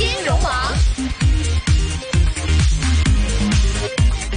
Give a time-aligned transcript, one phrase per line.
[0.00, 0.50] 金融网。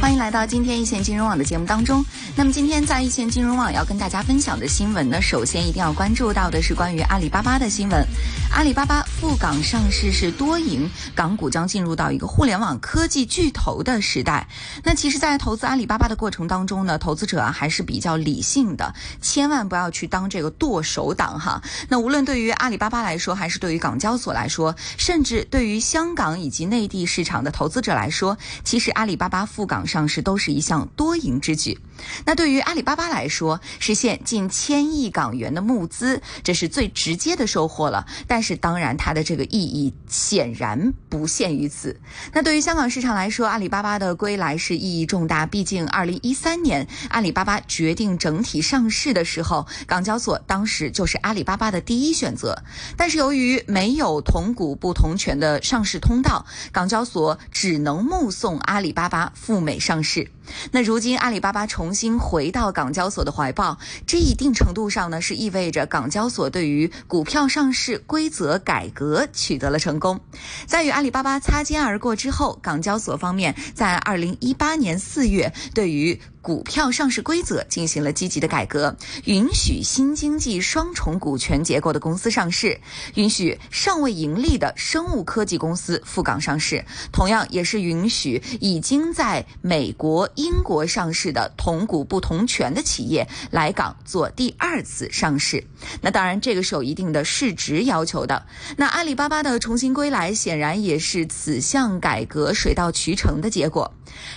[0.00, 2.04] 欢迎来到今天一线金融网的节目当中。
[2.34, 8.04] 那么今天在一线金融网要跟大家分享的新闻呢，首先一定要关注到的是关于阿里巴巴的新闻。
[8.50, 14.48] 阿里巴巴赴港上市是多赢，港股将进入到一个互联网科技巨头的时代。
[14.82, 21.62] 那其实，在投资阿里巴巴的过程当中呢，投资者还是比较理性的，千万不要去当这个剁手党哈。
[21.88, 31.78] 那无论对于阿里巴巴来说，还是对于港交所来说，甚至对于香港以及内地市场的投资者来说，其实阿里巴巴赴港上市都是一项多赢之举。
[32.24, 38.04] 那对于阿里巴巴来说，实现近千亿港元的募资，这是最直接的收获了。
[38.26, 42.00] 但是，当然它的这个意义显然不限于此。
[42.32, 45.46] 那对于香港市场来说，阿里巴巴的归来是意义重大。
[45.46, 52.62] 毕竟，二零一三年阿里巴巴决定整体上市的时候，港交所当时就是阿里巴巴的第一选择。
[52.96, 60.30] 但是，由于没有同股不同权的上市通道，港交所只能目送阿里巴巴赴美上市。
[60.72, 69.01] 那如今阿里巴巴重新回到港交所的怀抱，这一定程度上呢是意味着港交所对于股票上市规则改革
[69.32, 70.20] 取得了成功。
[70.66, 82.80] 在与阿里巴巴擦肩而过之后，港交所方面在二零一八年四月对于股票上市规则进行了积极的改革，允许新经济双重股权结构的公司上市，
[83.14, 95.64] 允许尚未盈利的生物科技公司赴港上市，同样也是允许已经在美国、英国上市的同股不同权的企业来港做第二次上市。
[96.00, 98.44] 那当然，这个是有一定的市值要求的。
[98.76, 103.94] 那阿里巴巴的重新归来，显然也是此项改革水到渠成的结果。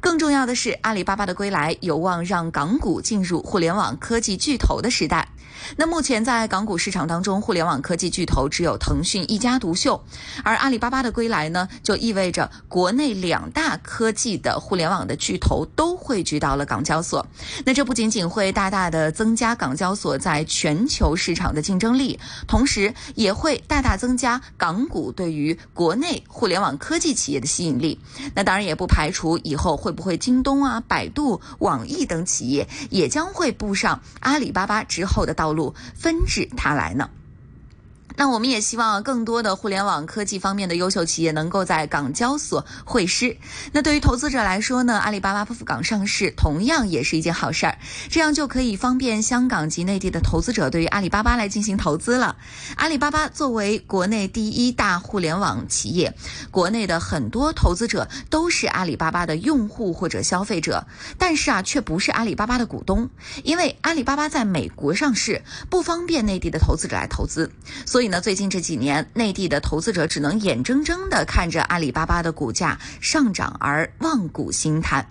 [0.00, 5.28] 更重要的是，阿里巴巴的归来有望让港股进入互联网科技巨头的时代。
[5.76, 10.02] 那目前在港股市场当中，互联网科技巨头只有腾讯一家独秀，
[10.42, 17.26] 而阿里巴巴的归来呢，就意味着国内两大科技的互联网的巨头都汇聚到了港交所。
[17.64, 28.00] 那这不仅仅会大大的增加港交所在全球市场的竞争力，同时也会大大增加港股对于国内互联网科技企业的吸引力。
[28.34, 35.57] 那当然也不排除以后会不会京东啊、百度、网易等企业也将会步上阿里巴巴之后的道路。
[35.58, 37.10] 路纷至沓来呢。
[38.18, 43.36] 那我们也希望更多的互联网科技方面的优秀企业能够在港交所会师。
[43.70, 47.78] 那对于投资者来说呢，阿里巴巴赴港上市同样也是一件好事儿，
[48.10, 52.36] 这样就可以方便香港及内地的投资者对于阿里巴巴来进行投资了。
[52.74, 56.12] 阿里巴巴作为国内第一大互联网企业，
[56.50, 63.10] 国内的很多投资者都是阿里巴巴的用户或者消费者，但是啊，却不是阿里巴巴的股东，
[63.44, 67.52] 因为阿里巴巴在美国上市，不方便内地的投资者来投资，
[67.86, 68.07] 所以。
[68.10, 75.06] 那最近这几年，内地的投资者只能眼睁睁地看着阿里巴巴的股价上涨而望股兴叹。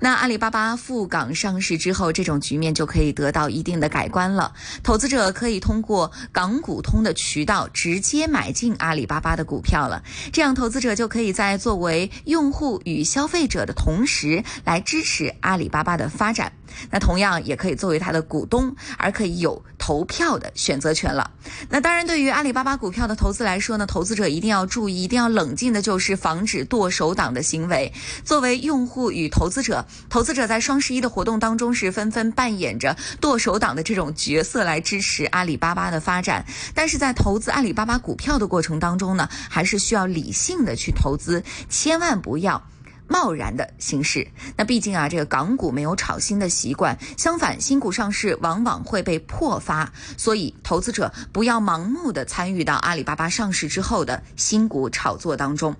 [0.00, 4.52] 那阿里巴巴赴港上市之后，这种局面就可以得到一定的改观了。
[4.82, 10.02] 投资者可以通过港股通的渠道直接买进阿里巴巴的股票了。
[10.32, 16.52] 这样，投资者就可以在作为用户与消费者的同时，来支持阿里巴巴的发展。
[16.90, 21.30] 那同样也可以作为它的股东，而可以有投票的选择权了。
[21.68, 27.92] 那当然，对于阿里巴巴股票的投资来说呢，投资者一定要注意，一定要冷静的，就是防止剁手党的行为。
[28.24, 29.83] 作为用户与投资者。
[30.08, 42.62] 投资者在双十一的活动当中是纷纷扮演着剁手党的这种角色来支持阿里巴巴的发展，但是在投资阿里巴巴股票的过程当中呢，还是需要理性的去投资，千万不要
[43.06, 44.26] 贸然的行事。
[44.56, 55.76] 那毕竟啊，这个港股没有炒新的习惯，相反，新股上市往往会被破发，所以投资者不要盲目的参与到阿里巴巴上市之后的新股炒作当中。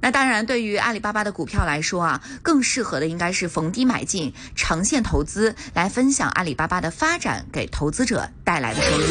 [0.00, 9.04] 那当然，对于阿里巴巴的股票来说啊，更适合的应该是逢低买进、长线投资，来分享阿里巴巴的发展给投资者带来的收益。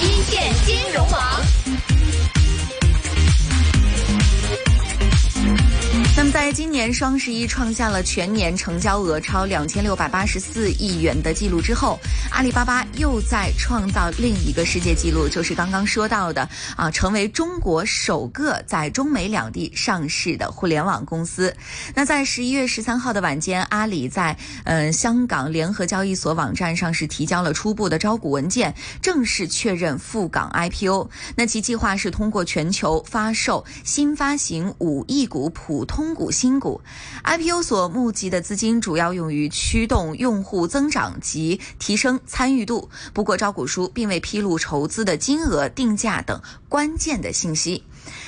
[0.00, 1.61] 一线金融网。
[6.22, 11.98] 那么，在今年双十一创下了全年成交额超两千六百八十四亿元的记录之后，
[12.30, 21.52] 阿里巴巴又在创造另一个世界纪录，就是刚刚说到的啊，成为中国首个在中美两地上市的互联网公司。
[21.92, 28.72] 那在十一月十三号的晚间，阿里在嗯香港联合交易所网站上是提交了初步的招股文件，
[29.02, 31.10] 正式确认赴港 IPO。
[31.34, 36.11] 那其计划是通过全球发售新发行五亿股普通。
[36.14, 36.80] 股新股
[37.24, 42.90] IPO 所募集的资金主要用于驱动用户增长及提升参与度。
[43.12, 47.84] 不过，招股书并未披露筹资的金额、定价等关键的信息。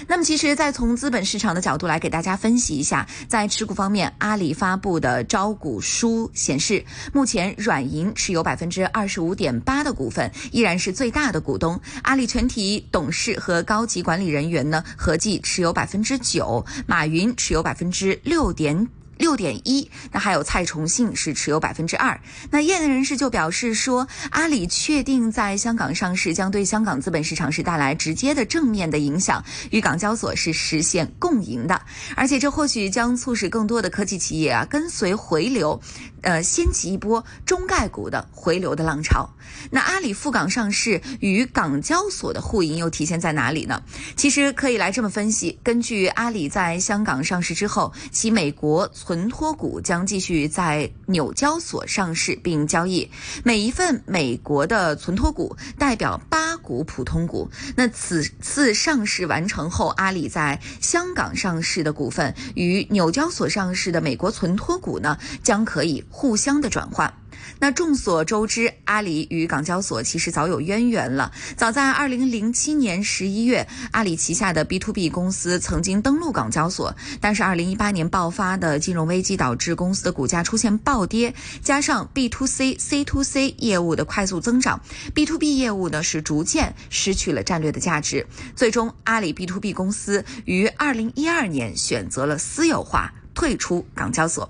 [0.07, 11.81] 那么，其实，再从资本市场的角度来给大家分析一下，在持股方面，阿里发布的招股书显示，目前软银持有百分之二十五点八的股份，依然是最大的股东。
[12.03, 18.89] 阿里全体董事和高级管理人员呢，合计持有百分之九，马云持有百分之六点。
[19.19, 22.19] 六点一，那还有蔡崇信是持有百分之二。
[22.51, 31.81] 那业内人士就表示说，阿里确定在香港上市，将对香港资本市场是带来直接的正面的影响，与港交所是实现共赢的。
[32.17, 35.81] 而且这或许将促使更多的科技企业啊跟随回流，
[36.25, 39.29] 呃，掀起一波中概股的回流的浪潮。
[39.71, 43.83] 那阿里赴港上市与港交所的互赢又体现在哪里呢？
[44.17, 53.09] 其实可以来这么分析：根据阿里在香港上市之后，其美国存托股将继续在纽交所上市并交易。
[53.45, 57.51] 每一份美国的存托股代表八股普通股。
[57.77, 67.13] 那此次上市完成后，阿里在香港上市的股份与纽交所上市的美国存托股呢，将可以互相的转换。
[67.59, 71.33] 那众所周知，阿里与港交所其实早有渊源了。
[71.57, 84.81] 早在二零零七年十一月，阿里旗下的 B to B 公司曾经登陆港交所，但是二零一八年爆发的金融危机导致公司的股价出现暴跌，加上 B to C、C to C 业务的快速增长
[85.13, 88.27] ，B to B 业务呢是逐渐失去了战略的价值。
[88.55, 94.49] 最终，阿里 B to B 公司于二零一二年选择了私有化，退出港交所。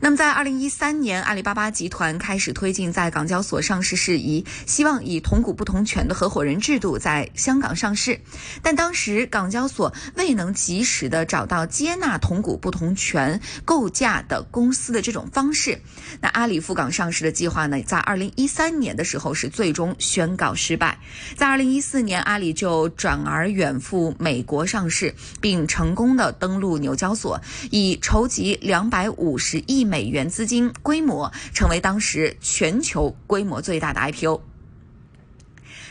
[0.00, 8.20] 那么，在二零一三年，阿里巴巴集团开始推进在港交所上市事宜，希望以同股不同权的合伙人制度在香港上市。
[8.62, 15.80] 但当时港交所未能及时的找到接纳同股不同权构架的公司的这种方式。
[16.20, 20.98] 那阿里赴港上市的计划呢，在二零一三年的时候是最终宣告失败。
[21.36, 27.40] 在二零一四年，阿里就转而远赴美国上市，并成功的登陆纽交所，
[27.70, 29.73] 以筹集两百五十亿。
[29.76, 34.40] 亿美元资金规模，成为当时全球规模最大的 IPO。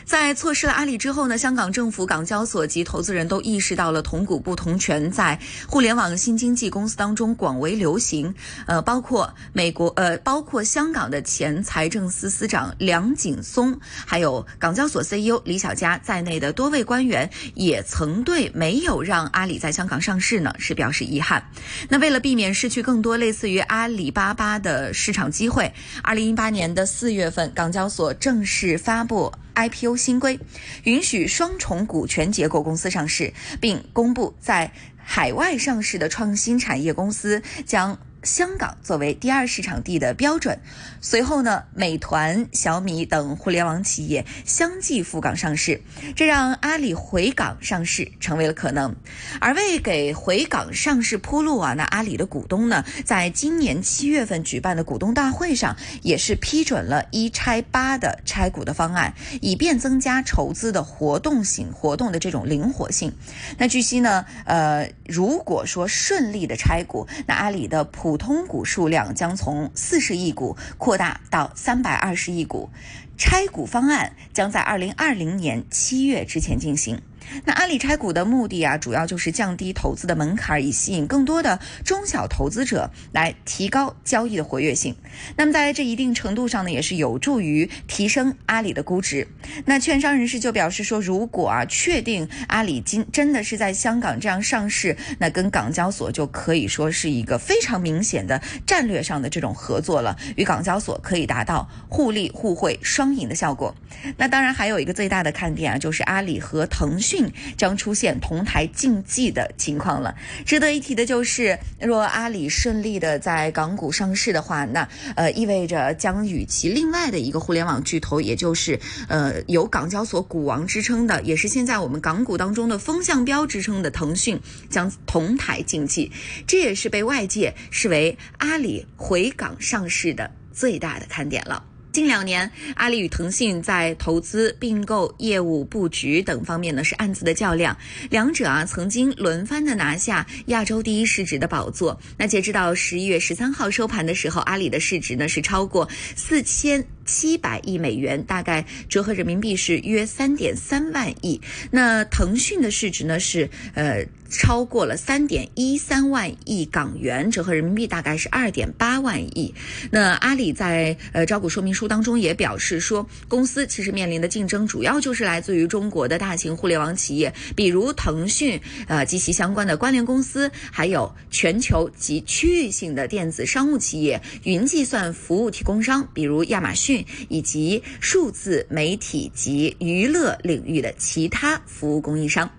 [0.04, 8.34] 在错失了阿里之后呢，香港政府、港交所及投资人都意识到了同股不同权在互联网新经济公司当中广为流行。
[8.66, 21.42] 呃，包括美国，呃，包括香港的前财政司司长梁锦松，还有港交所 CEO 李小加在内的多位官员，也曾对没有让阿里在香港上市呢是表示遗憾。
[21.88, 25.72] 那为了避免失去更多类似于阿里巴巴的市场机会，
[26.02, 29.32] 二零一八年的四月份，港交所正式发布。
[29.54, 30.38] IPO 新规
[30.82, 37.98] 允许双重股权结构公司上市，并公布在海外上市的创新产业公司将。
[38.24, 40.58] 香港作为第二市场地的标准，
[41.00, 45.82] 随后呢，美团、小米等互联网企业相继赴港上市，
[46.16, 48.94] 这让阿里回港上市成为了可能。
[49.40, 63.12] 而为给回港上市铺路啊，那阿里的股东呢，在今年七月份举办的股东大会上，也是批准了一拆八的拆股的方案，以便增加筹资的活动性活动的这种灵活性。
[63.58, 72.70] 那据悉呢，呃，如果说顺利的拆股，那阿里的普普通股数量将从四十亿股扩大到三百二十亿股，
[73.18, 77.02] 拆股方案将在二零二零年七月之前进行。
[77.44, 84.94] 那阿里拆股的目的啊，主要就是降低投资的门槛，以吸引更多的中小投资者来提高交易的活跃性。
[85.36, 89.26] 那么在这一定程度上呢，也是有助于提升阿里的估值。
[89.64, 103.74] 那券商人士就表示说，如果啊确定阿里今真的是在香港这样上市，那跟港交所就可以说是一个非常明显的战略上的这种合作了，与港交所可以达到互利互惠双赢的效果。
[104.16, 107.13] 那当然还有一个最大的看点啊，就是阿里和腾讯。
[107.56, 110.14] 将出现同台竞技的情况了。
[110.46, 118.78] 值得一提的就是，若阿里顺利的在港股上市的话，那呃意味着将与其另外的一个互联网巨头，也就是
[119.08, 124.40] 呃有港交所股王之称的，也是现在我们港股当中的风向标之称的腾讯，
[124.70, 126.10] 将同台竞技。
[126.46, 131.64] 这也是被外界视为阿里回港上市的最大的看点了。
[131.94, 137.78] 近两年，阿里与腾讯在投资、并购、业务布局等方面呢是暗自的较量，
[138.10, 141.96] 两者啊曾经轮番的拿下亚洲第一市值的宝座。
[142.18, 151.40] 那截止到十一月十三号收盘的时候，阿里的市值呢是超过四千七百亿美元，大概折合人民币是约三点三万亿。
[151.70, 154.04] 那腾讯的市值呢是呃。
[154.30, 159.54] 超过了三点一三万亿港元，折合人民币大概是二点八万亿。
[159.92, 176.93] 那阿里在呃招股说明书当中也表示说，公司其实面临的竞争主要就是来自于中国的大型互联网企业，比如腾讯，呃及其相关的关联公司，还有全球及区域性的电子商务企业、云计算服务提供商，比如亚马逊，
[177.28, 182.50] 以及数字媒体及娱乐领域的其他服务供应商。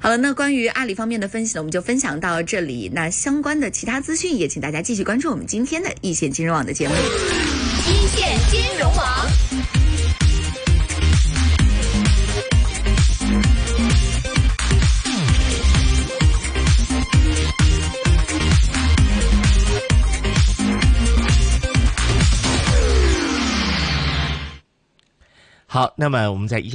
[0.00, 2.90] 好了，那关于阿里方面的分析呢，我们就分享到这里。
[2.94, 6.94] 那相关的其他资讯，也请大家继续关注我们今天的一线金融网的节目。
[6.94, 9.83] 一线金融网。
[25.74, 26.62] 好，那么我们在一。